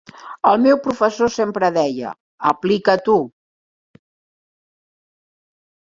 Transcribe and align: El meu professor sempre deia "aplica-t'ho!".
El 0.51 0.61
meu 0.61 0.79
professor 0.85 1.31
sempre 1.35 1.69
deia 1.75 2.15
"aplica-t'ho!". 2.53 3.19